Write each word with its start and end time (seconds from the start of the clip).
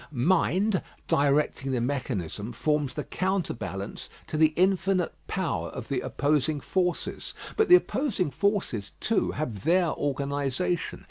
Mind, 0.11 0.81
directing 1.05 1.73
the 1.73 1.79
mechanism, 1.79 2.53
forms 2.53 2.95
the 2.95 3.03
counterbalance 3.03 4.09
to 4.25 4.35
the 4.35 4.51
infinite 4.55 5.13
power 5.27 5.67
of 5.69 5.89
the 5.89 5.99
opposing 6.01 6.59
forces. 6.59 7.35
But 7.55 7.69
the 7.69 7.75
opposing 7.75 8.31
forces, 8.31 8.93
too, 8.99 9.33
have 9.33 9.63
their 9.63 9.89
organisation. 9.89 10.99